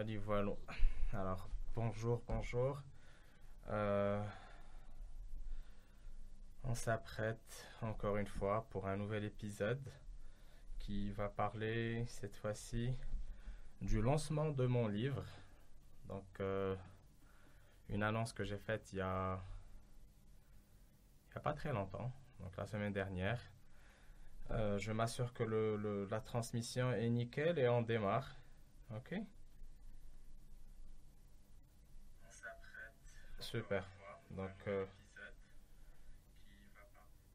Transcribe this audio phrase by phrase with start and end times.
[0.00, 0.52] Voilà, voilà.
[1.12, 2.80] Alors, bonjour, bonjour.
[3.68, 4.24] Euh,
[6.64, 9.86] on s'apprête encore une fois pour un nouvel épisode
[10.78, 12.94] qui va parler cette fois-ci
[13.82, 15.22] du lancement de mon livre.
[16.08, 16.74] Donc, euh,
[17.90, 19.38] une annonce que j'ai faite il y a,
[21.34, 23.42] y a pas très longtemps, donc la semaine dernière.
[24.50, 25.44] Euh, je m'assure que
[26.10, 28.34] la transmission est nickel et on démarre.
[28.96, 29.20] Ok?
[33.50, 33.82] Super.
[34.30, 34.86] Donc, euh,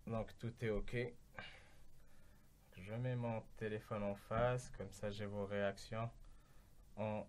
[0.07, 0.95] donc tout est ok.
[2.77, 6.09] Je mets mon téléphone en face, comme ça j'ai vos réactions
[6.95, 7.27] en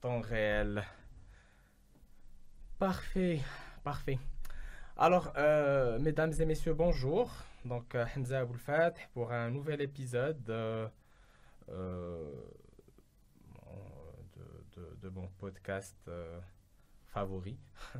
[0.00, 0.84] temps réel.
[2.78, 3.40] Parfait,
[3.82, 4.20] parfait.
[4.96, 7.32] Alors, euh, mesdames et messieurs, bonjour.
[7.64, 10.88] Donc, euh, Hamza Aboul Fath pour un nouvel épisode de,
[15.10, 16.08] mon podcast
[17.14, 17.56] favori.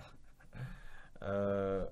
[1.23, 1.87] Euh,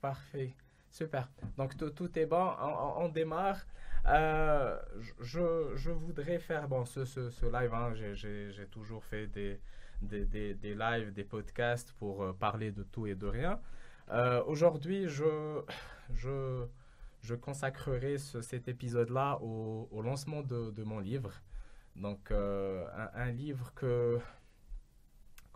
[0.00, 0.54] parfait,
[0.90, 1.28] super.
[1.56, 2.50] Donc, tout, est bon,
[2.96, 3.66] on, démarre.
[4.06, 4.78] Euh,
[5.20, 9.60] je, je voudrais faire bon, ce, ce, live, hein, j'ai- toujours fait des,
[10.00, 13.60] des, des, des lives, des podcasts pour euh, parler de tout et de rien.
[14.46, 15.60] Aujourd'hui, je,
[16.14, 16.66] je,
[17.22, 21.32] je consacrerai ce- cet épisode-là au, au lancement de, de mon livre.
[21.96, 24.18] Donc, un, livre que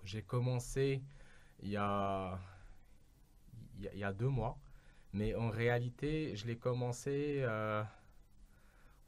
[0.04, 1.02] j'ai commencé
[1.62, 2.38] il y a,
[3.78, 4.58] il y a, deux mois,
[5.12, 7.82] mais en réalité, je l'ai commencé, euh,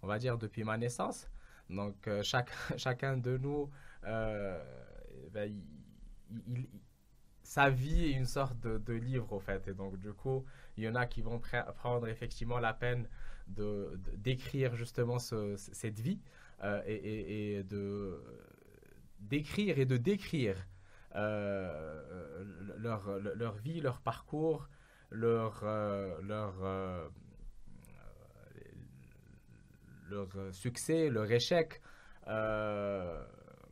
[0.02, 1.28] on va dire, depuis ma naissance.
[1.70, 2.22] Donc, euh,
[2.77, 3.70] chacun de nous,
[4.05, 4.62] euh,
[5.33, 5.52] ben,
[7.42, 9.67] sa vie est une sorte de, livre, au fait.
[9.69, 10.44] Et donc, du coup,
[10.77, 13.08] il y en a qui vont pre- prendre effectivement la peine
[13.48, 16.20] de, d'écrire justement ce- cette vie
[16.64, 18.20] euh, et, et- de
[19.20, 20.56] d'écrire et de décrire
[22.79, 24.69] leur, leur vie, leur parcours,
[25.11, 27.09] leur, euh, leur, euh,
[30.09, 31.81] leur succès, leur échec,
[32.29, 33.25] euh,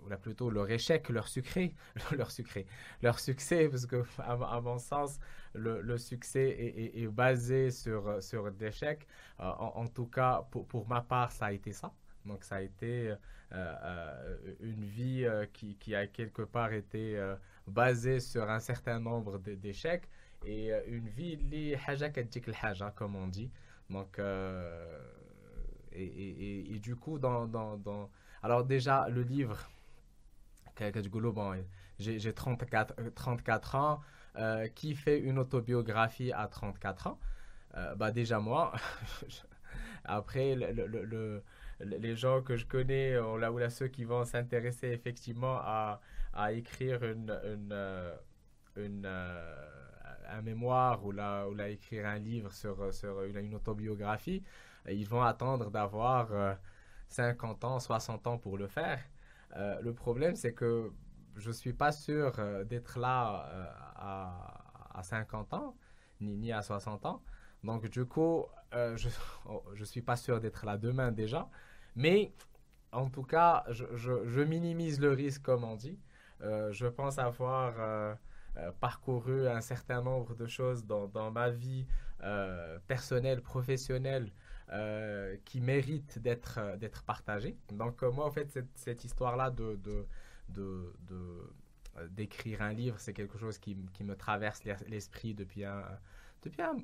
[0.03, 1.75] ou là plutôt leur échec, leur sucré,
[2.12, 2.66] leur sucré,
[3.03, 5.19] leur succès, parce que à, mon sens,
[5.55, 9.06] le, succès est basé sur, sur l'échec.
[9.41, 11.93] Euh, en, en tout cas, pour, pour ma part, ça a été ça.
[12.24, 13.16] Donc, ça a été euh,
[13.52, 17.16] euh, une vie euh, qui, a quelque part été
[17.66, 20.08] basée sur un certain nombre d'échecs
[20.44, 22.10] et une vie li haja
[22.62, 23.50] haja, comme on dit.
[23.90, 24.18] Donc,
[25.92, 28.10] et, et- et- du coup, dans, dans, dans-
[28.42, 29.58] Alors déjà, le livre,
[31.32, 31.54] bon,
[31.98, 34.00] j'ai j'ai 34, euh, 34 ans,
[34.74, 37.18] qui fait une autobiographie à 34 ans?
[37.96, 38.72] Bah déjà moi.
[40.04, 40.54] Après,
[40.96, 41.42] le-
[41.80, 46.00] les gens que je connais, ou là, ou là, ceux qui vont s'intéresser effectivement à,
[46.32, 48.14] à écrire une, une, euh,
[48.78, 49.54] euh,
[50.28, 54.42] un mémoire ou là, ou là, écrire un livre sur, sur une, autobiographie,
[54.88, 56.54] ils vont attendre d'avoir euh,
[57.08, 59.00] 50 ans, 60 ans pour le faire.
[59.56, 60.92] Euh, le problème, c'est que
[61.36, 65.76] je ne suis pas sûr euh, d'être là euh, à, à 50 ans,
[66.20, 67.22] ni, ni à 60 ans.
[67.64, 68.44] Donc, du coup,
[68.75, 69.08] euh, je
[69.80, 71.48] ne suis pas sûr d'être là demain déjà.
[71.97, 72.32] Mais,
[72.92, 75.98] en tout cas, je, minimise le risque, comme on dit.
[76.42, 78.14] Euh, je pense avoir euh,
[78.80, 81.86] parcouru un certain nombre de choses dans, ma vie
[82.86, 84.31] personnelle, professionnelle,
[85.44, 87.56] qui méritent d'être partagées.
[87.72, 89.52] Donc, moi, en fait, cette, histoire-là
[92.10, 95.82] d'écrire un livre, c'est quelque chose qui, qui me traverse l'es- l'esprit depuis un,
[96.42, 96.76] depuis un,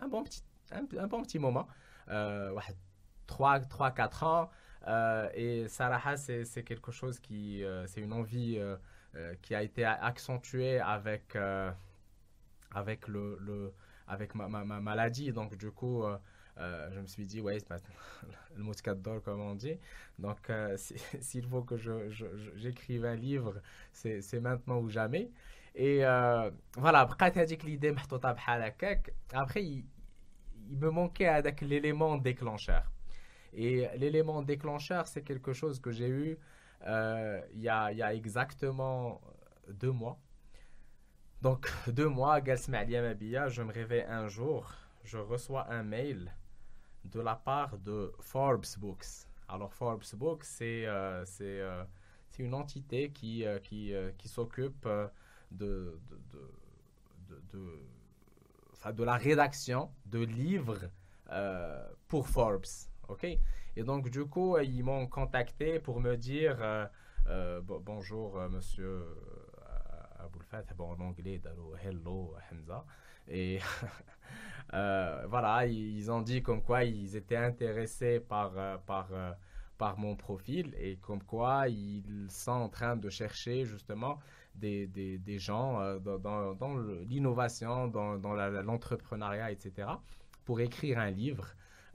[0.00, 0.42] un bon petit,
[0.72, 1.66] un, bon petit moment.
[2.08, 2.62] Euh, ouais,
[3.26, 4.50] 3, 3 4 ans.
[4.88, 8.76] Euh, et Sarah, c'est quelque chose qui, euh, c'est une envie euh,
[9.42, 11.36] qui a été accentuée avec,
[12.74, 13.72] avec, le,
[14.08, 15.32] avec ma, ma, ma maladie.
[15.32, 16.02] Donc, du coup,
[16.58, 17.58] je me suis dit, ouais,
[18.56, 19.78] le mot d'or, comme on dit.
[20.18, 21.76] Donc, si- s'il faut que
[22.56, 23.60] j'écrive un livre,
[23.92, 25.30] c'est maintenant ou jamais.
[25.75, 29.13] Et euh, voilà, بقات هذيك l'idée محطوطة بحال هكاك.
[29.33, 29.85] Après, il,
[30.69, 32.91] il me manquait avec l'élément déclencheur.
[33.53, 36.37] Et l'élément déclencheur, c'est quelque chose que j'ai eu
[36.85, 39.21] euh, il y a, il y a exactement
[39.69, 40.19] deux mois.
[41.41, 44.73] Donc, deux mois, Galsma Alia Mabia, je me réveille un jour,
[45.03, 46.31] je reçois un mail
[47.05, 49.27] de la part de Forbes Books.
[49.47, 51.83] Alors, Forbes Books, c'est euh, c'est, euh,
[52.29, 55.07] c'est une entité qui, euh, qui, euh, qui s'occupe euh,
[55.52, 56.18] de, de,
[57.52, 60.90] de, de, la rédaction de livres
[61.30, 62.64] euh, pour Forbes.
[63.76, 66.58] Et donc, du coup, ils m'ont contacté pour me dire
[67.84, 69.04] bonjour, monsieur
[70.18, 71.40] Aboulfat, bon, en anglais,
[71.82, 72.84] hello, Hamza.
[73.28, 73.58] Et
[74.72, 79.08] voilà, ils ont dit comme quoi ils étaient intéressés par, par,
[79.82, 84.20] par mon profil et comme quoi ils sont en train de chercher justement
[84.54, 84.86] des,
[85.18, 86.76] des, gens euh, dans, dans,
[87.08, 89.88] l'innovation, dans, dans l'entrepreneuriat, etc.,
[90.44, 91.46] pour écrire un livre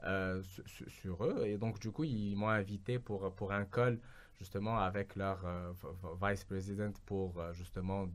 [0.03, 1.45] euh, sur, eux.
[1.45, 3.99] Et donc, du coup, ils m'ont invité pour, pour un call
[4.37, 5.73] justement avec leur euh,
[6.21, 8.07] vice-président pour justement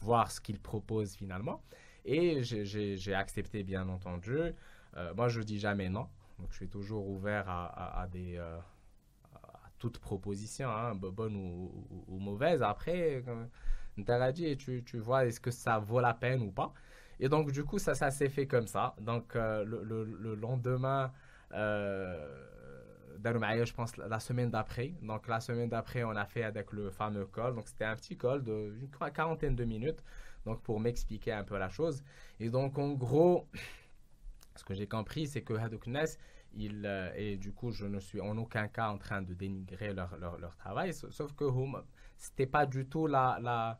[0.00, 1.62] voir ce qu'ils proposent finalement.
[2.04, 4.38] Et j'ai accepté, bien entendu.
[5.16, 6.08] moi, je dis jamais non.
[6.38, 8.40] Donc, je suis toujours ouvert à, à, des,
[9.78, 12.62] toute proposition, hein, bonne ou, mauvaise.
[12.62, 13.22] Après,
[14.32, 16.72] dit, tu, tu vois, est-ce que ça vaut la peine ou pas
[17.20, 18.94] Et donc, du coup, ça, ça s'est fait comme ça.
[19.00, 21.12] Donc, euh, le, le, lendemain,
[21.52, 22.26] euh,
[23.24, 24.94] je pense, la semaine d'après.
[25.02, 27.54] Donc, la semaine d'après, on a fait avec le fameux call.
[27.54, 30.02] Donc, c'était un petit call de une quarantaine de minutes.
[30.44, 32.02] Donc, pour m'expliquer un peu la chose.
[32.40, 33.48] Et donc, en gros,
[34.56, 36.06] ce que j'ai compris, c'est que Hadouknes,
[36.60, 40.16] euh, et du coup, je ne suis en aucun cas en train de dénigrer leur,
[40.18, 41.44] leur, travail, sauf que
[42.16, 43.78] ce n'était pas du tout la, la,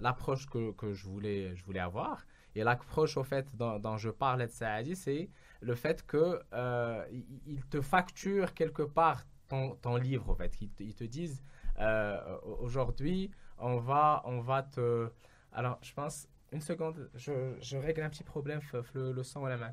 [0.00, 2.24] l'approche que, que, je, voulais, je voulais avoir.
[2.54, 5.30] Et l'approche, au fait, dont, je parlais de Saadi, c'est
[5.60, 7.04] le fait que euh,
[7.46, 10.52] ils te facturent quelque part ton, ton livre, en fait.
[10.60, 11.42] Ils te, disent,
[11.78, 15.10] euh, aujourd'hui, on va, on va te...
[15.52, 18.60] Alors, je pense, une seconde, je, règle un petit problème,
[18.94, 19.72] le, le son à la main.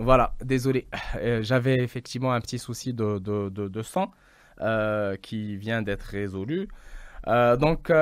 [0.00, 0.88] Voilà, désolé.
[1.16, 4.10] Euh, j'avais effectivement un petit souci de, de, de, sang
[4.62, 6.68] euh, qui vient d'être résolu.
[7.26, 7.92] Euh, donc,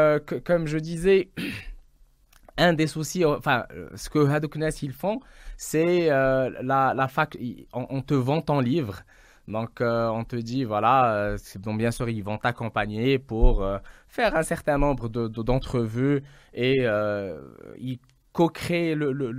[0.44, 1.30] comme je disais,
[2.56, 3.66] un des soucis, enfin,
[3.96, 5.18] ce que Hadouknes ils font,
[5.56, 7.36] c'est la, la fac.
[7.72, 9.02] On, te vend ton livre.
[9.48, 13.66] Donc, on te dit, voilà, donc bien sûr, ils vont t'accompagner pour
[14.06, 16.22] faire un certain nombre d'entrevues
[16.54, 16.86] et
[17.78, 17.98] ils
[18.32, 19.32] co-créent le, le,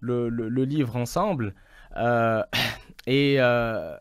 [0.00, 1.54] le, le, livre ensemble.
[1.96, 2.42] Euh,
[3.06, 3.96] et, euh,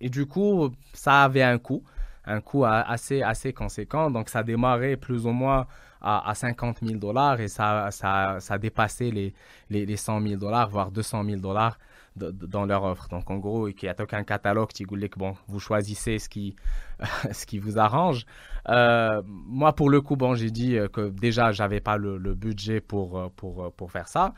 [0.00, 1.82] et du coup, ça avait un coût,
[2.24, 4.10] un coût assez, assez conséquent.
[4.10, 5.66] Donc, ça démarrait plus ou moins
[6.00, 9.34] à, à 50 000 dollars et ça, ça, ça dépassait les,
[9.70, 11.78] les, les 100 000 dollars, voire 200 000 dollars
[12.16, 13.08] dans leur offre.
[13.08, 16.28] Donc, en gros, il y a aucun catalogue qui voulait que bon, vous choisissez ce
[16.28, 16.54] qui,
[17.32, 18.24] ce qui vous arrange.
[18.68, 22.80] Euh, moi, pour le coup, bon, j'ai dit que déjà, j'avais pas le, le, budget
[22.80, 24.32] pour, pour, pour faire ça.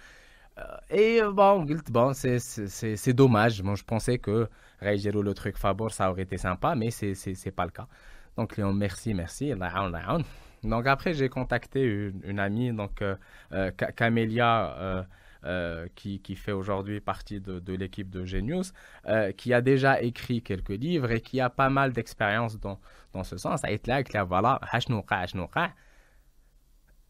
[0.59, 3.63] Euh, et euh, bon, bon c'est dommage.
[3.63, 4.49] Moi, je pensais que
[4.81, 7.87] Rayjero, le truc Fabor, ça aurait été sympa, mais c'est pas le cas.
[8.37, 9.53] Donc, Léon, merci, merci.
[10.63, 11.83] Donc, après, j'ai contacté
[12.25, 13.17] une, amie, donc euh,
[13.97, 15.07] Camélia,
[15.95, 18.73] qui, qui, fait aujourd'hui partie de, l'équipe de Genius,
[19.37, 22.81] qui a déjà écrit quelques livres et qui a pas mal d'expérience dans,
[23.13, 23.63] dans ce sens.
[23.63, 24.61] là, voilà,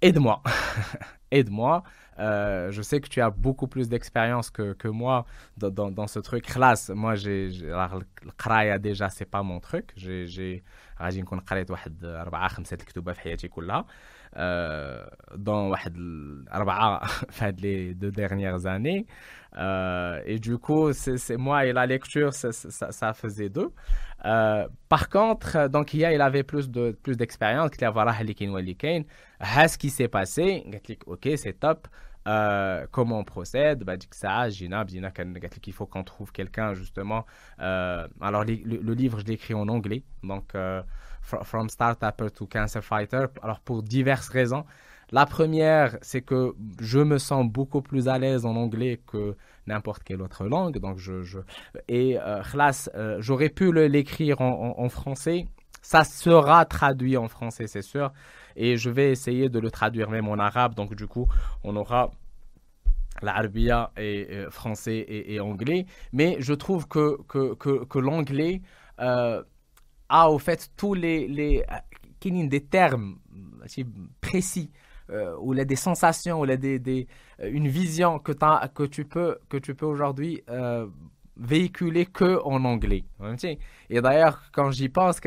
[0.02, 0.42] aide-moi.
[1.32, 1.84] aide-moi.
[2.20, 5.26] Euh, je sais que tu as beaucoup plus d'expérience que, que, moi
[5.58, 6.46] dans, dans, dans, ce truc.
[6.46, 9.92] Classe, moi, j'ai, le qraya déjà, c'est pas mon truc.
[9.96, 10.64] J'ai, j'ai,
[11.02, 13.86] غادي نكون قريت واحد أربعة خمسة الكتب في حياتي كلها
[14.36, 15.98] dans واحد
[16.54, 19.06] أربعة في هاد les deux dernières années
[19.58, 23.72] euh, et du coup c'est, c'est moi et la lecture ça, ça, ça faisait deux
[24.24, 28.14] euh, par contre donc il il avait plus de plus d'expérience qu'il a voilà
[29.68, 30.64] ce qui s'est passé
[31.08, 31.88] ok c'est top
[32.27, 33.85] euh, comment on procède?
[33.85, 37.25] Bah, ça Gina Gina qu'il faut qu'on trouve quelqu'un justement.
[37.61, 40.03] Euh, alors le, livre je l'ai écrit en anglais.
[40.23, 40.83] Donc euh,
[41.23, 43.27] From Startup to Cancer Fighter.
[43.43, 44.65] Alors pour diverses raisons.
[45.13, 49.37] La première c'est que je me sens beaucoup plus à l'aise en anglais que
[49.69, 50.79] n'importe quelle autre langue.
[50.79, 51.39] Donc je, je
[51.87, 52.43] et euh,
[53.21, 55.47] j'aurais pu l'écrire en français.
[55.81, 58.11] Ça sera traduit en français c'est sûr
[58.57, 60.75] et je vais essayer de le traduire même en arabe.
[60.75, 61.29] Donc, du coup,
[61.63, 62.11] on aura
[63.23, 65.87] l'arabia et euh, français et, anglais.
[66.13, 68.63] Mais je trouve que, que, que, l'anglais
[69.01, 69.43] euh,
[70.09, 71.63] a au fait tous les, les
[72.21, 73.19] des termes
[74.21, 74.71] précis.
[75.11, 77.07] Euh, il y a des sensations, y a des, des
[77.41, 80.43] une vision que, que tu peux, que tu peux aujourd'hui
[81.37, 83.05] véhiculé que en anglais.
[83.91, 85.21] Et d'ailleurs, quand j'y pense,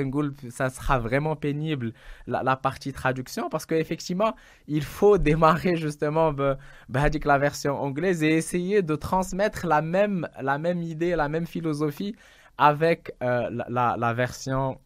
[0.49, 1.93] ça sera vraiment pénible
[2.27, 4.35] la, partie traduction parce qu'effectivement,
[4.67, 6.57] il faut démarrer justement bah,
[6.89, 12.15] la version anglaise et essayer de transmettre la même, la même idée, la même philosophie
[12.57, 14.79] avec euh, la, la, version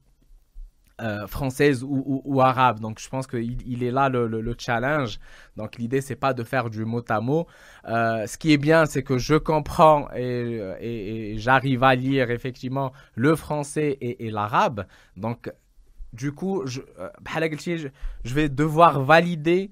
[1.01, 2.79] euh, française ou, arabe.
[2.79, 5.19] Donc je pense qu'il il est là le, challenge.
[5.57, 7.47] Donc l'idée c'est pas de faire du mot à mot.
[7.88, 13.35] Euh, ce qui est bien c'est que je comprends et, j'arrive à lire effectivement le
[13.35, 14.85] français et, l'arabe.
[15.17, 15.51] Donc
[16.13, 17.09] du coup je, euh,
[18.23, 19.71] je, vais devoir valider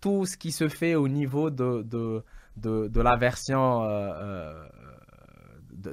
[0.00, 1.84] tout ce qui se fait au niveau de,
[2.56, 3.82] de, la version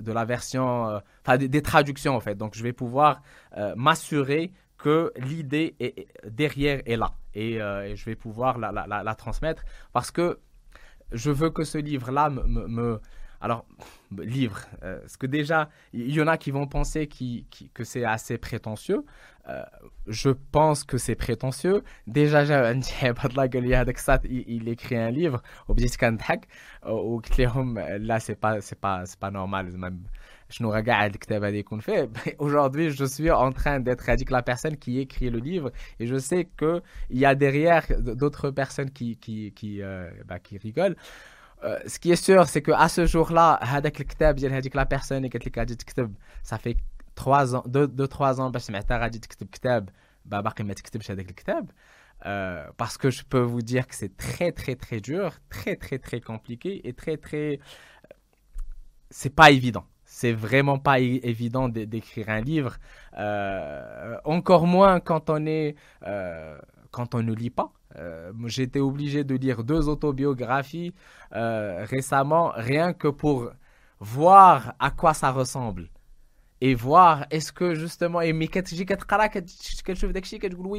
[0.01, 2.35] de, la version, euh, enfin des, traductions en fait.
[2.35, 3.21] Donc je vais pouvoir
[3.57, 9.63] euh, m'assurer que l'idée est, derrière est là euh, et, je vais pouvoir la, transmettre
[9.93, 10.39] parce que
[11.11, 12.99] je veux que ce livre-là me,
[13.45, 13.63] alors,
[14.17, 19.03] livre, parce que déjà, il y en a qui vont penser que c'est assez prétentieux?
[20.07, 21.83] je pense que c'est prétentieux.
[22.07, 22.43] Déjà,
[24.25, 27.21] il, écrit un livre, ou
[27.99, 29.71] là, c'est pas, c'est pas, c'est pas normal.
[29.77, 29.99] Même,
[32.39, 36.17] Aujourd'hui, je suis en train d'être avec la personne qui écrit le livre et je
[36.17, 39.17] sais qu'il y a derrière d'autres personnes qui,
[39.81, 40.95] euh, bah, qui rigolent.
[41.62, 43.60] Euh, ce qui est sûr, c'est qu'à ce jour-là,
[44.75, 45.66] la personne qui a
[46.42, 46.76] ça fait
[47.14, 49.88] 3 ans, 2-3 ans, باش سمعتها غادي تكتب كتاب
[50.25, 51.70] باقي ما تكتبش هذاك الكتاب
[52.26, 55.99] euh, parce que je peux vous dire que c'est très très très dur, très très
[55.99, 57.60] très compliqué et très très
[59.10, 59.84] c'est pas évident.
[60.04, 62.78] C'est vraiment pas évident d'écrire un livre,
[63.16, 66.58] euh, encore moins quand on est euh,
[66.90, 67.72] quand on ne lit pas.
[67.97, 70.93] Euh, été obligé de lire deux autobiographies
[71.31, 73.51] récemment, rien que pour
[73.99, 75.89] voir à quoi ça ressemble.
[76.61, 78.47] Et voir est-ce que justement et oui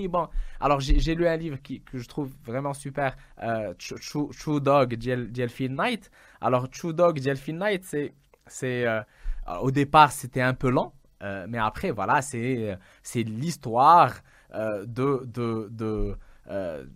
[0.09, 0.29] bon.
[0.59, 5.77] Alors j'ai lu un livre qui, que je trouve vraiment super euh, True, Dog Delphine
[5.77, 9.03] Night alors True Dog Delphine Night c'est euh,
[9.61, 12.79] au départ c'était un peu lent euh, mais après voilà c'est
[13.15, 14.15] l'histoire
[14.55, 16.17] de, de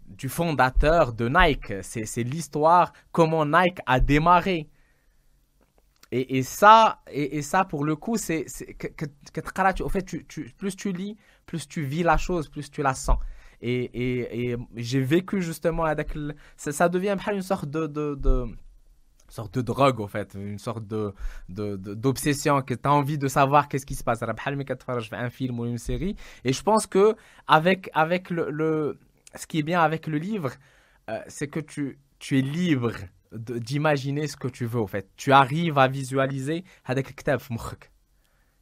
[0.06, 4.68] du fondateur de Nike c'est l'histoire comment Nike a démarré
[6.12, 6.98] et, ça,
[7.68, 10.04] pour le coup, c'est que, au fait,
[10.58, 11.16] plus tu lis,
[11.46, 13.18] plus tu vis la chose, plus tu la sens.
[13.62, 16.14] Et, j'ai vécu justement avec
[16.56, 18.46] ça, ça, devient une sorte de, de
[19.28, 20.84] sorte de drogue, au fait, une sorte
[21.48, 24.18] d'obsession, que tu as envie de savoir qu'est-ce qui se passe.
[24.20, 26.16] Je fais un film ou une série.
[26.44, 27.14] Et je pense que
[27.46, 28.98] avec, avec le, le
[29.34, 30.52] ce qui est bien avec le livre,
[31.08, 32.92] euh, c'est que tu, tu es libre
[33.32, 35.08] d'imaginer ce que tu veux, en fait.
[35.16, 37.14] Tu arrives à visualiser avec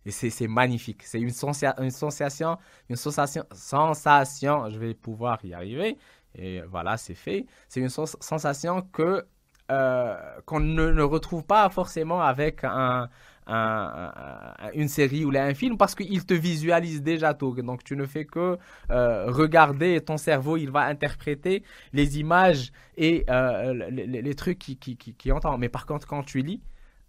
[0.04, 1.02] Et c'est magnifique.
[1.02, 1.32] C'est une,
[1.78, 2.58] une sensation,
[2.88, 5.98] une sensation, sensation, je vais pouvoir y arriver.
[6.34, 7.46] Et voilà, c'est fait.
[7.68, 9.26] C'est une sensation que
[9.70, 13.10] euh, qu'on ne, ne, retrouve pas forcément avec un,
[13.48, 17.54] une série ou un film parce qu'il te visualise déjà tout.
[17.62, 18.58] Donc tu ne fais que
[18.90, 21.62] euh, regarder ton cerveau, il va interpréter
[21.92, 25.56] les images et euh, les, trucs qui, qui, entend.
[25.58, 26.60] Mais par contre, quand tu lis,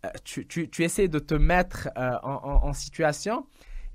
[0.06, 3.46] euh, tu, tu, essaies de te mettre en, situation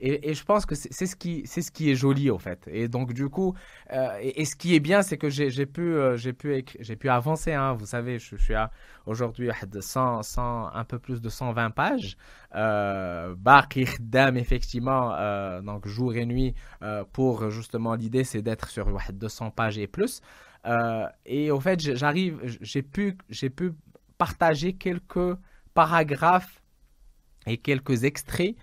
[0.00, 2.68] et, je pense que c'est ce, qui, ce qui est joli, en fait.
[2.70, 3.54] Et donc, du coup,
[3.92, 7.08] euh, et, ce qui est bien, c'est que j'ai pu, euh, j'ai pu, j'ai pu
[7.08, 7.52] avancer.
[7.52, 7.74] Hein.
[7.74, 8.54] Vous savez, je, suis
[9.06, 12.16] aujourd'hui à 100, 100, un peu plus de 120 pages.
[12.54, 13.34] Euh,
[14.00, 16.54] Dam, effectivement, euh, donc jour et nuit,
[17.12, 20.20] pour justement, l'idée, c'est d'être sur 200 pages et plus.
[21.24, 23.72] et au fait, j'arrive, j'ai pu, j'ai pu
[24.18, 25.36] partager quelques
[25.72, 26.60] paragraphes
[27.46, 28.56] et quelques extraits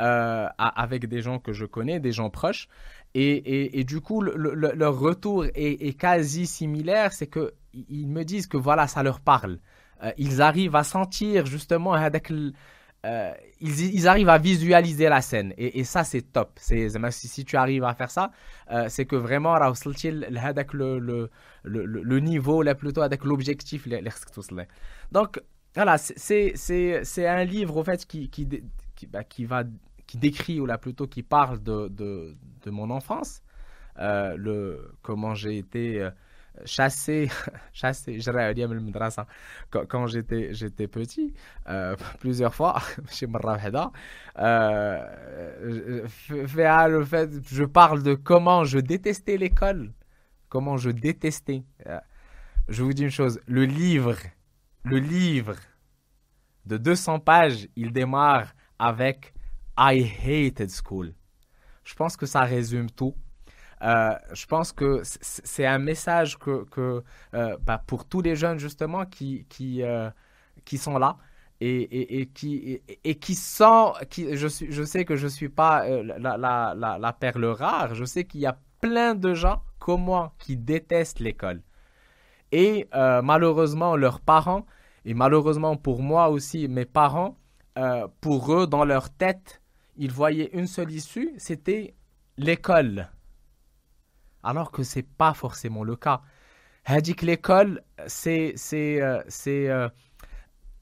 [0.00, 2.68] euh, avec des gens que je connais, des gens proches.
[3.14, 8.88] Et, et, du coup, leur retour est, quasi similaire, c'est qu'ils me disent que voilà,
[8.88, 9.60] ça leur parle.
[10.02, 15.54] Euh, ils arrivent à sentir justement avec euh, ils, ils, arrivent à visualiser la scène
[15.56, 18.32] et, ça c'est top si, tu arrives à faire ça
[18.88, 19.54] c'est que vraiment
[20.72, 21.30] le, le,
[21.62, 23.86] le, le niveau là plutôt avec l'objectif
[25.12, 25.40] donc
[25.74, 28.28] voilà c'est un livre au fait qui,
[29.04, 29.64] qui, bah, qui va
[30.06, 32.36] qui décrit ou là plutôt qui parle de, de,
[32.70, 33.42] mon enfance,
[33.98, 36.10] euh, le comment j'ai été euh,
[36.64, 37.30] chassé,
[37.72, 38.18] chassé,
[39.70, 41.34] quand, j'étais j'étais petit,
[41.68, 42.80] euh, plusieurs fois
[43.10, 43.26] chez
[44.38, 44.98] euh,
[46.88, 49.92] le fait, je parle de comment je détestais l'école,
[50.48, 51.62] comment je détestais.
[52.68, 54.16] Je vous dis une chose, le livre,
[54.84, 55.56] le livre
[56.64, 59.34] de 200 pages, il démarre avec
[59.78, 61.14] I hated school.
[61.84, 63.14] Je pense que ça résume tout.
[63.82, 66.64] Euh, je pense que c'est un message que,
[67.34, 69.46] euh, bah, pour tous les jeunes justement qui,
[69.82, 70.10] euh,
[70.76, 71.18] sont là
[71.60, 77.16] et, qui, et, sent, qui, je, suis, je sais que je ne suis pas la,
[77.18, 81.62] perle rare, je sais qu'il y a plein de gens comme moi qui détestent l'école.
[82.52, 84.66] Et malheureusement, leurs parents,
[85.04, 87.36] et malheureusement pour moi aussi, mes parents,
[87.78, 89.62] euh, pour eux, dans leur tête,
[89.96, 91.94] ils voyaient une seule issue, c'était
[92.36, 93.08] l'école.
[94.42, 96.20] Alors que ce n'est pas forcément le cas.
[96.84, 99.70] Elle dit que l'école, c'est, c'est, c'est,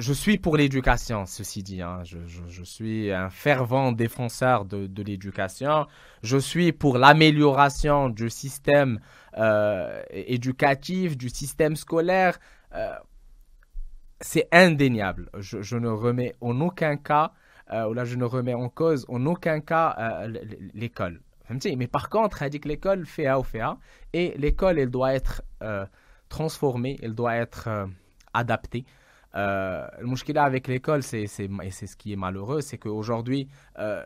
[0.02, 1.80] je suis pour l'éducation, ceci dit.
[1.80, 2.02] Hein.
[2.04, 5.86] Je, suis un fervent défenseur de, l'éducation.
[6.22, 8.98] Je suis pour l'amélioration du système
[9.38, 12.38] euh, éducatif, du système scolaire.
[14.22, 15.30] Euh, c'est indéniable.
[15.38, 17.32] Je, ne remets en aucun cas,
[17.72, 20.26] euh, ou là je ne remets en cause en aucun cas
[20.74, 21.20] l'école.
[21.76, 23.76] Mais par contre, elle dit que l'école fait A ou fait A,
[24.12, 25.42] et l'école, elle doit être
[26.28, 27.68] transformée, elle doit être
[28.32, 28.86] adaptée.
[29.34, 33.48] Euh, le mouchkila avec l'école, c'est, ce qui est malheureux, c'est qu'aujourd'hui,
[33.78, 34.04] euh,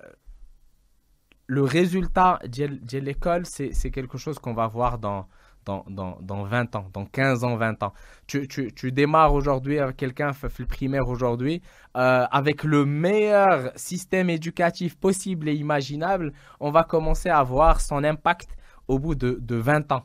[1.47, 5.29] le résultat de l'école, c'est quelque chose qu'on va voir dans,
[5.67, 7.93] dans, dans, dans, 20 ans, dans 15 ans, 20 ans.
[8.27, 11.61] Tu, tu, tu démarres aujourd'hui avec quelqu'un le primaire aujourd'hui,
[11.97, 18.05] euh, avec le meilleur système éducatif possible et imaginable, on va commencer à voir son
[18.05, 18.57] impact
[18.89, 20.05] au bout de, de 20 ans.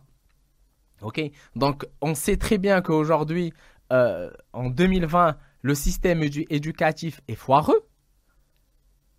[1.02, 1.22] OK?
[1.56, 3.54] Donc, on sait très bien qu'aujourd'hui,
[3.94, 7.88] euh, en 2020, le système éducatif est foireux.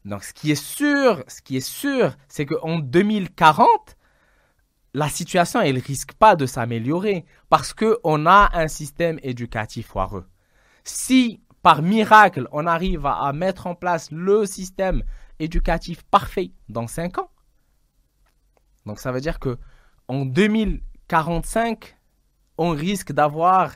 [0.05, 3.97] Donc, ce qui est sûr, ce qui est sûr, c'est qu'en 2040,
[4.95, 10.27] la situation, elle risque pas de s'améliorer parce qu'on a un système éducatif foireux.
[10.85, 15.03] Si, par miracle, on arrive à, mettre en place le système
[15.39, 17.31] éducatif parfait dans 5 ans,
[18.85, 19.59] donc ça veut dire que
[20.09, 21.97] en 2045,
[22.59, 23.73] on risque d'avoir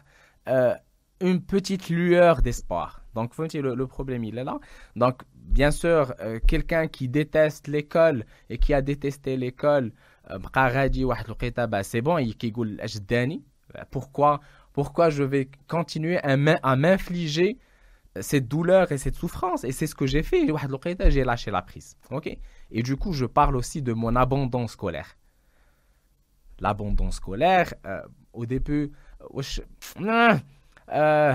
[0.48, 0.74] euh,
[1.20, 3.02] une petite lueur d'espoir.
[3.14, 4.58] Donc, le, le problème, il est là.
[4.94, 9.92] Donc, bien sûr, euh, quelqu'un qui déteste l'école et qui a détesté l'école,
[10.30, 10.38] euh,
[11.66, 12.36] bah, c'est bon, il
[13.90, 14.40] pourquoi,
[14.72, 17.58] pourquoi je vais continuer à m'infliger
[18.20, 19.64] cette douleur et cette souffrance?
[19.64, 20.46] Et c'est ce que j'ai fait.
[21.08, 21.96] J'ai lâché la prise.
[22.70, 25.16] Et du coup, je parle aussi de mon abandon scolaire.
[26.58, 28.00] L'abandon scolaire, euh,
[28.32, 28.92] au début,
[30.92, 31.34] euh,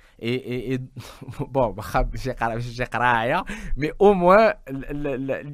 [0.20, 0.78] et, et,
[1.50, 1.74] bon,
[2.14, 2.34] j'ai
[2.92, 3.44] rien,
[3.76, 4.54] mais au moins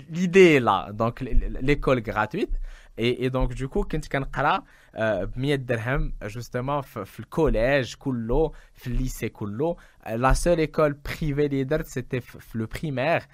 [0.09, 0.91] l'idée est là.
[0.93, 2.53] Donc l'école gratuite.
[2.99, 4.63] Et, et, donc du coup, quand tu as
[4.95, 9.77] 100 dirham justement في الكوليج كله في lycée كله
[10.07, 13.27] la seule école privée les c'était le primaire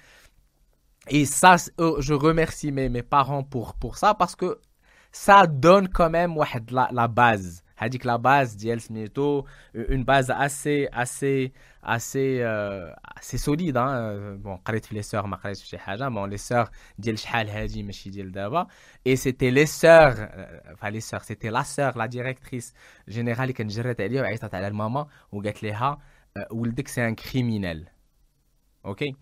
[1.09, 4.59] et ça euh, je remercie mes, mes parents pour pour ça parce que
[5.11, 6.35] ça donne quand même
[6.71, 9.45] la, la base هذيك la base ديال سميتو
[9.75, 14.37] une base assez assez assez euh, assez solide hein.
[14.43, 17.49] bon قريت في les sœurs ما قريتش في شي حاجه bon les sœurs ديال شحال
[17.49, 18.67] هادي ماشي ديال دابا
[19.09, 20.17] et c'était les sœurs
[20.73, 22.73] enfin les sœurs c'était la sœur la directrice
[23.07, 26.01] générale اللي كانت جرات عليا وعيطت على الماما وقالت لها
[26.51, 27.87] ولدك سي ان كريمينال
[28.85, 29.15] اوكي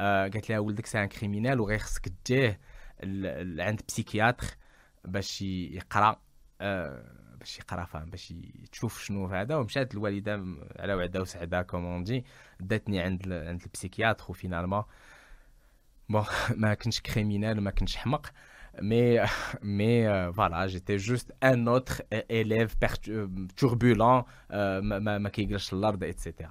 [0.00, 2.60] قالت لها ولدك سي ان كريمينال وغير خصك تجيه
[3.58, 4.46] عند بسيكياتر
[5.04, 6.20] باش يقرا
[7.42, 8.34] باش يقرا فاهم باش
[8.72, 10.44] تشوف شنو هذا ومشات الوالده
[10.78, 12.24] على وعده وسعده كومون دي
[12.60, 14.82] داتني عند عند البسيكياتر وفينالمون
[16.08, 16.24] بون
[16.56, 18.32] ما كنتش كريمينال ما كنتش حمق
[18.82, 19.18] mais
[19.62, 22.74] mais euh, voilà j'étais juste un autre élève
[23.56, 26.48] turbulent euh, ما ما كيجلسش الارض etc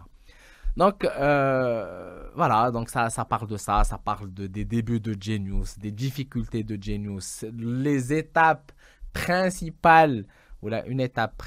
[0.77, 5.15] donc euh, voilà donc ça ça parle de ça ça parle de des débuts de
[5.19, 7.45] Genius des difficultés de Genius
[7.85, 8.71] les étapes
[9.13, 10.25] principales
[10.62, 11.42] ou là, une étape,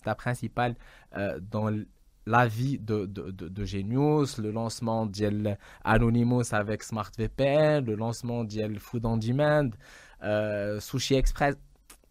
[0.00, 0.76] étape principale
[1.16, 1.70] euh, dans
[2.26, 9.06] la vie de, de, de, Genius, le lancement d'Anonymous avec SmartVPN, le lancement d'El Food
[9.06, 9.70] on Demand,
[10.22, 11.56] euh, Sushi Express.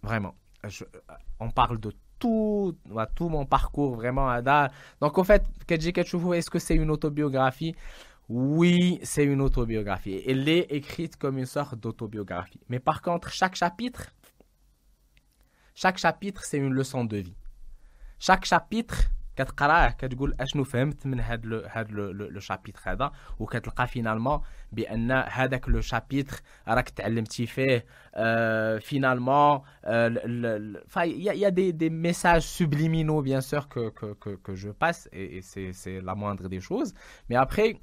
[0.01, 0.35] Vraiment,
[1.39, 2.75] on parle de tout,
[3.15, 4.29] tout mon parcours vraiment.
[4.29, 4.69] à
[5.01, 7.75] Donc, en fait, est-ce que c'est une autobiographie?
[8.27, 10.23] Oui, c'est une autobiographie.
[10.27, 12.59] Elle est écrite comme une sorte d'autobiographie.
[12.69, 14.13] Mais par contre, chaque chapitre
[15.74, 17.36] chaque chapitre, c'est une leçon de vie.
[18.18, 23.86] Chaque chapitre, كتقراه كتقول اشنو فهمت من هاد لو هاد لو لو شابيتر هذا وكتلقى
[23.86, 24.40] فينالمون
[24.72, 27.84] بان هذاك لو شابيتر راك تعلمتي فيه
[28.78, 29.60] فينالمون
[31.04, 35.08] il y a des des messages subliminaux bien sûr que que que que je passe
[35.12, 36.94] et, et c'est c'est la moindre des choses
[37.28, 37.80] mais après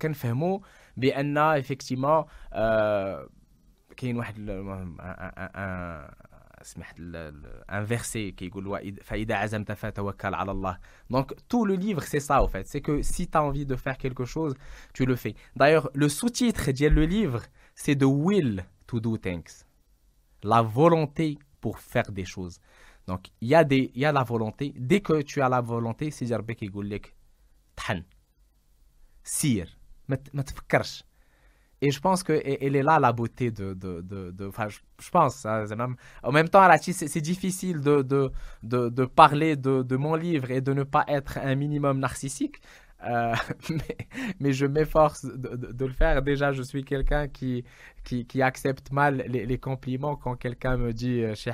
[0.00, 0.58] كنفهموا
[0.96, 2.26] بان effectivement
[3.96, 4.34] كاين واحد
[6.62, 7.00] سمحت
[7.68, 8.50] un verset qui
[11.10, 13.76] donc tout le livre c'est ça en fait c'est que si tu as envie de
[13.76, 14.54] faire quelque chose
[14.92, 17.42] tu le fais d'ailleurs le sous-titre de le livre
[17.74, 19.64] c'est the will to do things
[20.42, 22.58] la volonté pour faire des choses
[23.06, 25.60] donc il y a des il y a la volonté dès que tu as la
[25.60, 27.14] volonté c'est dire يقول لك
[27.76, 28.02] طحن
[29.24, 31.04] سير ما تفكرش
[31.81, 33.73] et je pense qu'elle est là la beauté de.
[33.73, 35.45] de, de, de je, pense.
[35.45, 38.31] Hein, même, en même temps, c'est difficile de, de,
[38.63, 42.61] de, parler de, de, mon livre et de ne pas être un minimum narcissique.
[43.07, 43.33] Euh,
[44.41, 46.21] mais, je m'efforce de, le faire.
[46.21, 47.63] Déjà, je suis quelqu'un qui,
[48.03, 51.53] qui, accepte mal les, compliments quand quelqu'un me dit chez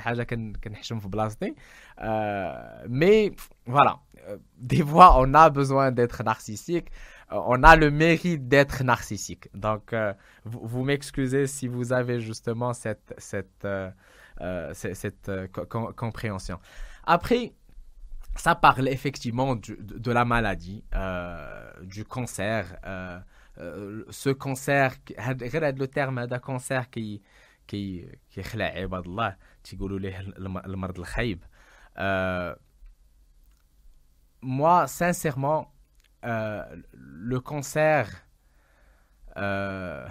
[2.02, 2.52] euh,
[2.88, 3.32] Mais
[3.66, 6.88] voilà, euh, des fois, on a besoin d'être narcissique.
[7.32, 9.48] Euh, on a le mérite d'être narcissique.
[9.54, 10.12] Donc, euh,
[10.44, 13.90] vous, m'excusez si vous avez justement cette, cette, euh,
[14.74, 16.58] cette compréhension.
[17.04, 17.52] Après,
[18.36, 20.84] ça parle effectivement de, la maladie,
[21.82, 22.78] du cancer.
[23.56, 27.22] ce cancer, le terme d'un cancer qui
[27.66, 28.40] qui qui
[34.42, 35.72] moi sincèrement
[36.24, 38.10] euh, le cancer,
[39.36, 40.06] euh,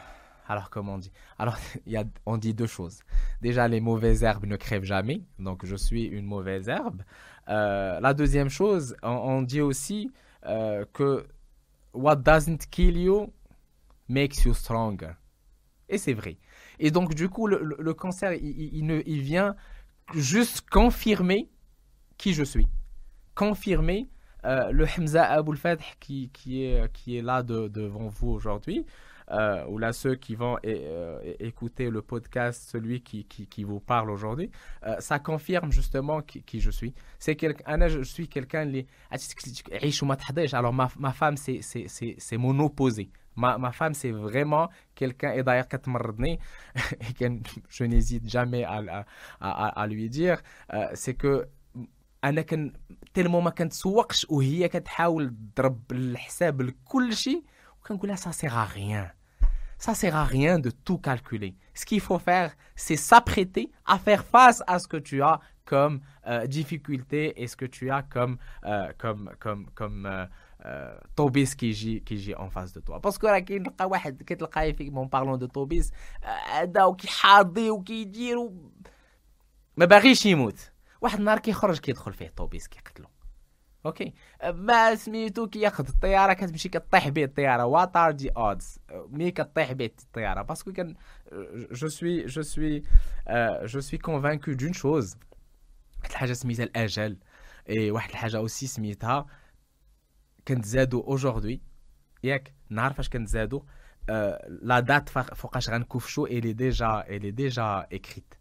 [0.47, 1.11] alors comment on dit?
[1.37, 1.57] Alors,
[2.25, 3.01] on dit deux choses.
[3.41, 7.01] Déjà, les mauvaises herbes ne crèvent jamais, donc je suis une mauvaise herbe.
[7.49, 10.11] Euh, la deuxième chose, on, dit aussi
[10.43, 11.25] que
[11.93, 13.33] what doesn't kill you
[14.07, 15.13] makes you stronger.
[15.89, 16.37] Et c'est vrai.
[16.79, 19.55] Et donc, du coup, le, cancer, il vient
[20.13, 21.49] juste confirmer
[22.17, 22.67] qui je suis.
[23.33, 24.07] Confirmer
[24.45, 28.85] euh, le Hamza Aboul Fath qui, qui, est, qui est là devant vous aujourd'hui,
[29.31, 34.11] euh, ou là ceux qui vont euh, écouter le podcast, celui qui, qui, vous parle
[34.11, 34.51] aujourd'hui,
[34.99, 36.93] ça confirme justement qui, je suis.
[37.17, 38.71] C'est quelqu'un, je suis quelqu'un,
[40.53, 43.09] alors ma, ma femme c'est mon opposé.
[43.37, 45.67] Ma, ma femme, c'est vraiment quelqu'un, et d'ailleurs,
[47.69, 49.05] je n'hésite jamais à,
[49.41, 50.41] à, lui dire,
[50.93, 51.45] c'est que
[52.24, 52.72] انا كان
[53.14, 57.44] تيلمون ما كنتسوقش وهي كتحاول تضرب الحساب لكل شيء
[57.80, 59.10] وكنقول لها سا سيغ ريان
[59.80, 61.54] Ça sert à rien de tout calculer.
[61.72, 66.00] Ce qu'il faut faire, c'est s'apprêter à faire face à ce que tu as comme
[66.26, 70.28] euh, difficulté et ce que tu as comme euh, comme comme comme
[71.16, 75.38] طوبيس كيجي كيجي en face de toi باسكو راه كيلقى واحد كتلقاه في مون بارلون
[75.38, 75.90] دو طوبيس
[76.52, 78.50] هذا وكيحاضي وكيدير
[79.76, 80.72] ما باغيش يموت
[81.05, 83.07] واحد النهار كيخرج كيدخل فيه الطوبيس كيقتلو.
[83.85, 84.13] أوكي؟
[84.43, 87.65] ما سميتو كياخذ الطيارة كتمشي كطيح به الطيارة.
[87.65, 90.95] وات ار دي اودز مي كطيح به الطيارة؟ باسكو كان
[91.71, 92.83] جو سوي جو سوي
[93.63, 95.17] جو سوي كونفانكو دون شوز
[95.99, 97.17] واحد الحاجة سميتها الأجل.
[97.69, 99.25] اي واحد الحاجة اوسي سميتها
[100.47, 101.61] كنتزادو اوجوردي
[102.23, 103.65] ياك نهار فاش كنتزادو
[104.47, 108.39] لا دات فوقاش غنكوفشو الي ديجا الي ديجا écrite.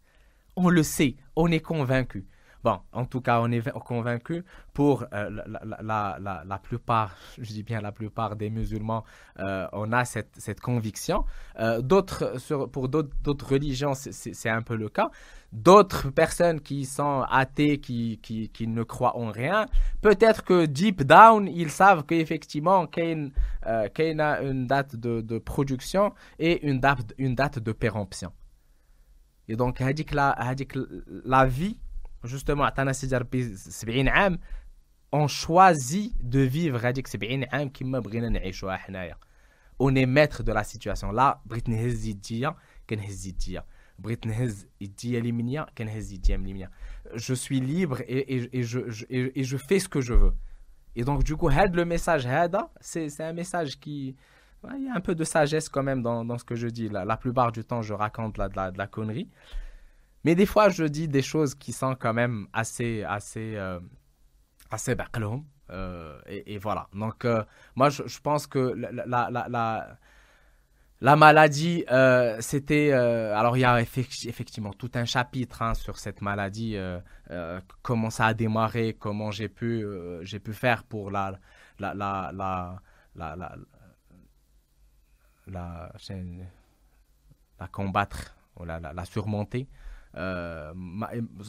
[0.57, 1.15] On le sait.
[1.35, 2.25] On est convaincu.
[2.65, 7.61] Bon, en tout cas, on est convaincu pour euh, la, la, la, plupart, je dis
[7.61, 9.03] bien la plupart des musulmans,
[9.37, 11.25] euh, on a cette, cette conviction.
[11.59, 12.33] Euh, d'autres,
[12.71, 15.11] pour d'autres religions, c'est un peu le cas.
[15.53, 19.67] D'autres personnes qui sont athées, qui, qui, qui, ne croient en rien,
[20.01, 26.67] peut-être que deep down, ils savent qu'effectivement, y a une date de, de, production et
[26.67, 28.31] une date, une date de péremption.
[29.47, 29.79] Et donc,
[30.15, 30.35] la,
[31.25, 31.77] la vie
[32.24, 34.38] justement عطانا سيدي ربي 70 عام
[35.16, 39.16] on choisit de vivre هذيك 70 عام كما بغينا نعيشوها حنايا
[39.82, 42.54] on est maître de la situation là بغيت نهز يديا
[42.90, 43.64] كنهز يديا
[43.98, 46.70] بغيت نهز يديا اليمنيه كنهز يديا من اليمنيه
[47.14, 50.14] je suis libre et, et, et, je, je, et, et je fais ce que je
[50.14, 50.34] veux
[50.96, 54.16] et donc du coup هذا le message هذا c'est c'est un message qui
[54.76, 56.88] il y a un peu de sagesse quand même dans, dans ce que je dis.
[56.88, 59.28] La, la plupart du temps, je raconte la, de, la, de la connerie.
[60.25, 63.79] Mais des fois, je dis des choses qui sont quand même assez, assez, euh,
[64.71, 64.95] assez
[65.69, 66.89] euh, et, voilà.
[66.93, 67.43] Donc, euh,
[67.75, 69.97] moi, je, pense que la, la, la,
[71.01, 72.91] La maladie, euh, c'était...
[72.91, 76.99] Euh, alors, il y a effectivement tout un chapitre hein, sur cette maladie, euh,
[77.83, 79.85] comment ça a démarré, comment j'ai pu,
[80.21, 81.37] j'ai pu faire pour la,
[81.79, 82.81] la, la, la,
[83.15, 83.35] la,
[85.47, 85.91] la,
[87.59, 88.35] la combattre,
[88.65, 89.67] la, la surmonter.
[90.17, 90.73] Euh,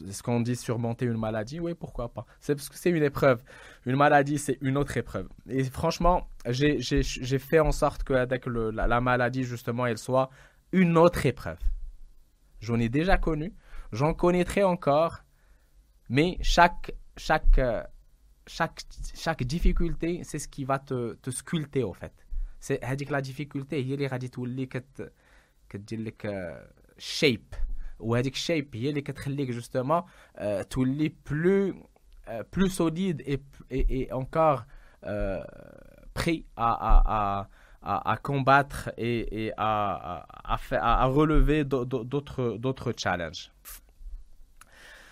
[0.09, 2.27] Est-ce qu'on dit surmonter une maladie Oui, pourquoi pas.
[2.41, 3.43] C'est parce que c'est une épreuve.
[3.85, 5.29] Une maladie, c'est une autre épreuve.
[5.49, 10.31] Et franchement, j'ai fait en sorte que avec le, la, maladie, justement, elle soit
[10.73, 11.59] une autre épreuve.
[12.61, 13.55] J'en ai déjà connu,
[13.93, 15.23] j'en connaîtrai encore,
[16.09, 16.93] mais chaque,
[19.43, 22.13] difficulté, c'est ce qui va te, te sculpter, en fait.
[22.59, 24.09] C'est la difficulté, il y a les
[26.99, 27.57] shape
[28.00, 30.02] وهذيك الشيب هي اللي كتخليك جوستومون
[30.70, 31.74] تولي بلو
[32.52, 34.64] plus solide et, et, et encore
[35.06, 35.44] euh,
[36.14, 37.48] prêt à, à,
[37.82, 43.52] à, à, combattre et, et à, à, faire, à, relever d'autres, d'autres challenges.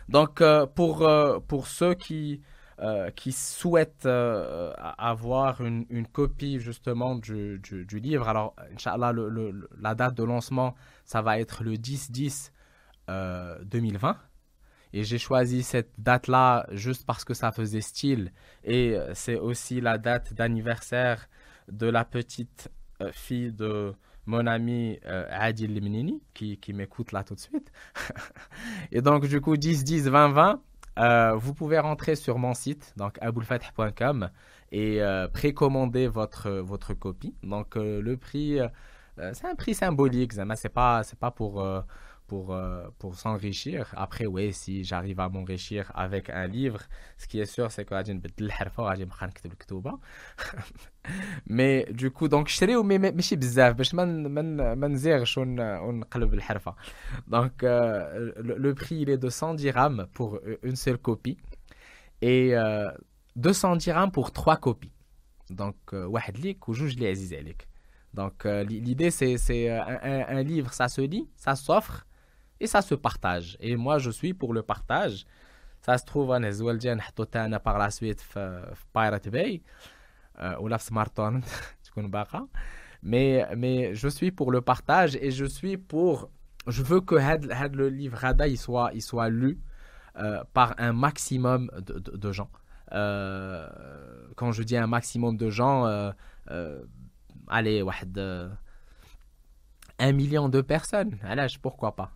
[0.07, 2.41] Donc, euh, pour, euh, pour ceux qui,
[2.79, 9.11] euh, qui souhaitent euh, avoir une, une, copie justement du, du, du, livre, alors, Inch'Allah,
[9.11, 10.75] le, le, la date de lancement,
[11.05, 12.51] ça va être le 10-10
[13.08, 14.10] 2020.
[14.10, 14.14] Euh,
[14.92, 18.32] et j'ai choisi cette date-là juste parce que ça faisait style.
[18.62, 21.28] Et euh, c'est aussi la date d'anniversaire
[21.68, 22.70] de la petite
[23.02, 23.92] euh, fille de
[24.26, 27.70] mon ami Adil Limnini, qui, qui m'écoute là tout de suite.
[28.92, 30.60] et donc, du coup, 10, 10, 20,
[30.96, 34.30] 20, vous pouvez rentrer sur mon site, donc aboulfatih.com,
[34.72, 37.34] et précommander votre, votre copie.
[37.42, 38.60] Donc, le prix,
[39.34, 41.62] c'est un prix symbolique, c'est pas, pas pour
[42.29, 43.91] pour, euh, pour s'enrichir.
[43.97, 46.81] Après, oui, si j'arrive à m'enrichir avec un livre,
[47.17, 48.13] ce qui est sûr, c'est que je
[51.47, 54.05] Mais du coup, donc, je serai mais ماشي بزاف باش ما
[54.75, 56.75] ما نزيغش ونقلب الحرفه.
[57.27, 61.37] Donc, euh, le, le prix, il est de 100 dirhams pour une seule copie
[62.21, 62.91] et euh,
[63.35, 64.91] 200 dirhams pour trois copies.
[65.49, 67.67] Donc, واحد ليك وجوج لي عزيز عليك.
[68.13, 72.07] Donc, euh, l'idée, c'est un, un, un livre, ça se lit, ça s'offre,
[72.60, 73.56] et ça se partage.
[73.60, 75.26] Et moi, je suis pour le partage.
[75.82, 78.24] Ça se trouve, hein, en Anezoueldien, Hatotana par la suite,
[78.92, 79.62] Pirate Bay,
[80.40, 80.78] euh, ou la
[83.02, 86.30] mais, mais je suis pour le partage et je suis pour.
[86.66, 87.16] Je veux que
[87.76, 89.58] le livre Rada il soit, soit lu
[90.16, 92.48] euh, par un maximum de, gens.
[92.92, 93.68] Euh,
[94.36, 96.12] quand je dis un maximum de gens, euh,
[97.48, 97.94] allez, ouais,
[99.98, 101.18] un million de personnes.
[101.22, 102.12] Alors, pourquoi pas?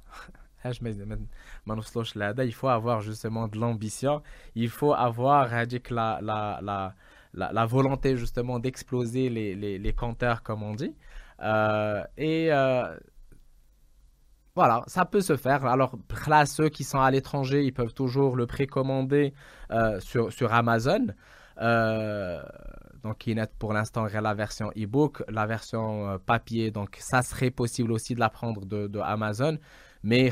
[0.65, 4.23] Il faut avoir justement de l'ambition,
[4.57, 6.95] il faut avoir la, la, la,
[7.33, 10.95] la, la volonté justement d'exploser les, les, les, compteurs, comme on dit.
[11.41, 12.93] Euh, et euh,
[14.57, 15.65] voilà, ça peut se faire.
[15.65, 19.33] Alors, là, ceux qui sont à l'étranger, ils peuvent toujours le précommander
[19.71, 21.07] euh, sur, sur Amazon.
[21.61, 22.43] Euh,
[23.09, 27.93] donc est pour l'instant la version e-book, la version euh, papier, donc ça serait possible
[27.93, 29.57] aussi de la prendre de, Amazon,
[30.03, 30.31] mais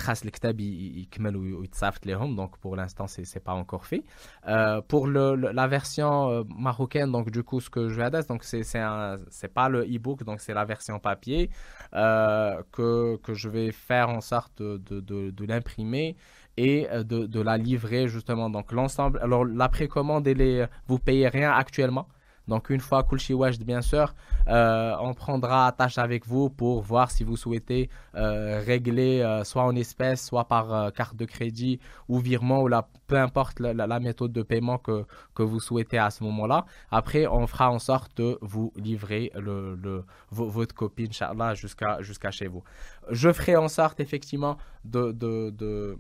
[2.37, 4.05] donc pour l'instant c'est c'est pas encore fait.
[4.47, 8.45] Euh, pour la version euh, marocaine, donc du coup ce que je vais adresser, donc
[8.45, 11.51] c'est c'est pas le e-book, donc c'est la version papier
[11.93, 16.17] que je vais faire en sorte de l'imprimer
[16.59, 18.49] et de, de la livrer justement.
[18.51, 22.07] Donc l'ensemble, alors la précommande, elle est, vous payez rien actuellement.
[22.49, 24.15] Donc une fois Kulshi Wajd, bien sûr,
[24.49, 29.65] euh, on prendra attache avec vous pour voir si vous souhaitez euh, régler euh, soit
[29.65, 32.69] en espèces, soit par carte de crédit ou virement, ou
[33.07, 35.05] peu importe la, méthode de paiement que,
[35.35, 36.67] que vous souhaitez à ce moment-là.
[36.91, 42.47] Après, on fera en sorte de vous livrer le, le, votre copie, Inch'Allah, jusqu'à chez
[42.47, 42.63] vous.
[43.11, 45.99] Je ferai en sorte, effectivement, de, de, de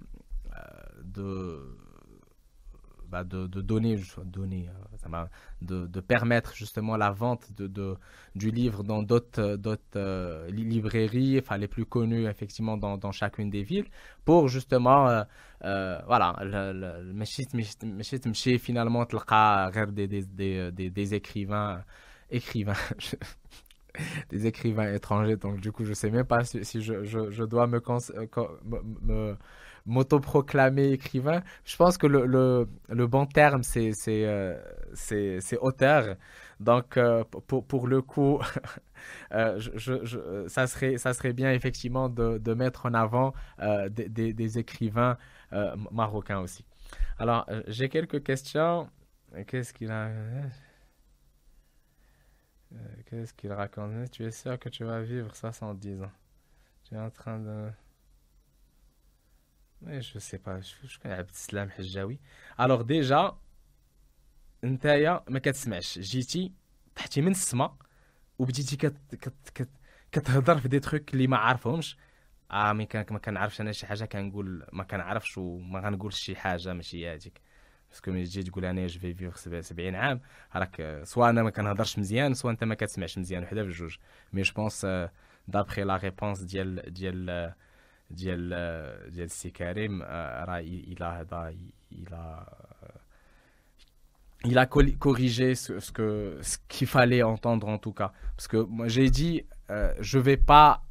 [3.10, 5.06] bah, de, donner, donner euh,
[5.62, 7.48] de, de, permettre justement la vente
[8.34, 9.56] du livre dans d'autres
[9.96, 13.86] euh, librairies, enfin les plus connues effectivement dans, chacune des villes,
[14.24, 15.22] pour justement, euh,
[15.64, 17.12] euh, voilà, le
[18.58, 19.06] finalement
[19.92, 21.82] des, des, des, des, écrivains,
[22.30, 22.74] écrivains.
[24.28, 27.80] des écrivains étrangers donc du coup je sais même pas si, je, dois me
[29.86, 31.42] m'autoproclamer écrivain.
[31.64, 34.60] Je pense que le, le, le bon terme, c'est euh,
[35.60, 36.16] auteur.
[36.60, 38.40] Donc, euh, pour, pour, le coup,
[39.32, 39.60] euh,
[40.48, 43.32] ça, serait, ça serait bien effectivement de, de mettre en avant
[43.90, 45.16] des, des, des, écrivains
[45.90, 46.64] marocains aussi.
[47.18, 48.88] Alors, j'ai quelques questions.
[49.46, 50.10] Qu'est-ce qu'il a
[53.06, 54.10] qu'est-ce qu'il raconte?
[54.10, 56.12] Tu es sûr que tu vas vivre 70 ans?
[56.84, 57.70] Tu es en train de.
[59.84, 60.60] Je sais pas.
[60.60, 62.18] Je connais Abdeslam Hjawi.
[62.58, 63.36] Alors, déjà,
[64.64, 66.52] نتايا ما كتسمعش جيتي
[66.96, 67.76] طحتي من السما
[68.38, 69.68] وبديتي كت كت كت
[70.12, 71.96] كتهضر في دي تروك اللي ما عارفهمش
[72.50, 76.72] آه مي كان ما كنعرفش أنا شي حاجة كنقول ما كنعرفش وما غنقولش شي حاجة
[76.72, 77.40] ماشي هذيك
[77.90, 80.20] باسكو ملي تجي تقول أنا جو في فيغ 70 عام
[80.56, 83.96] راك سوا أنا ما كنهضرش مزيان سوا انت ما كتسمعش مزيان وحده في الجوج
[84.32, 84.86] مي جو بونس
[85.48, 87.54] دابخي لا ريبونس ديال ديال
[88.09, 88.49] ديال
[89.11, 91.53] ديال السي كريم راه الى هذا
[91.91, 92.45] الى
[94.43, 98.57] il a corrigé ce, ce que ce qu'il fallait entendre en tout cas parce que
[98.57, 100.81] moi j'ai dit euh, je vais pas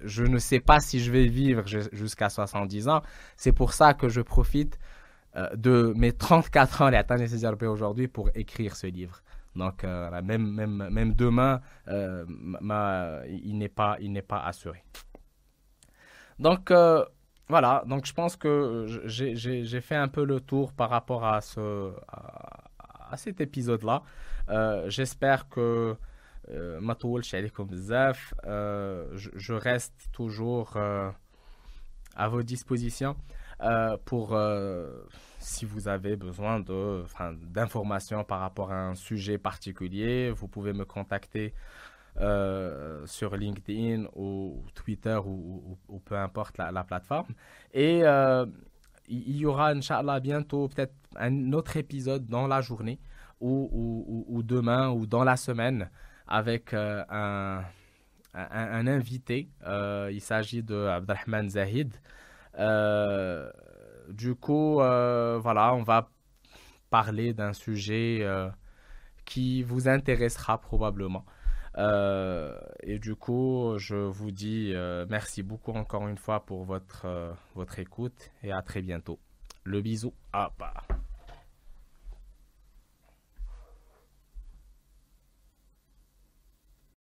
[0.00, 3.02] je ne sais pas si je vais vivre jusqu'à 70 ans
[3.36, 4.78] c'est pour ça que je profite
[5.36, 9.22] euh, de mes 34 ans les aujourd'hui pour écrire ce livre
[9.54, 14.82] donc euh, même même même demain ma, il n'est pas il n'est pas assuré
[16.39, 16.71] donc
[17.49, 21.91] voilà, donc je pense que j'ai fait un peu le tour par rapport à ce,
[23.09, 24.03] à cet épisode-là.
[24.49, 25.95] Euh, j'espère que
[26.51, 26.79] euh,
[28.45, 31.09] euh je reste toujours euh,
[32.15, 33.15] à vos dispositions
[34.05, 34.37] pour
[35.39, 41.53] si vous avez besoin d'informations par rapport à un sujet particulier, vous pouvez me contacter
[42.17, 47.33] sur LinkedIn ou Twitter ou, peu importe la, plateforme.
[47.73, 48.03] Et
[49.09, 52.99] il y aura, Inch'Allah, bientôt peut-être un autre épisode dans la journée
[53.41, 55.89] ou, ou, demain ou dans la semaine
[56.27, 57.63] avec euh, un,
[58.33, 59.49] un, invité.
[59.65, 61.95] Euh, il s'agit de Abdelrahman Zahid.
[62.57, 63.49] Euh,
[64.09, 66.09] du coup, voilà, on va
[66.89, 68.25] parler d'un sujet
[69.25, 71.25] qui vous intéressera probablement.
[71.77, 74.73] Et du coup, je vous dis
[75.09, 79.19] merci beaucoup encore une fois pour votre, votre écoute et à très bientôt.
[79.63, 80.13] Le bisou.
[80.33, 80.73] Ah bah.